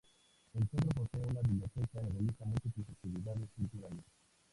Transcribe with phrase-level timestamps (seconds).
[0.55, 4.03] El Centro posee una biblioteca y realiza múltiples actividades culturales.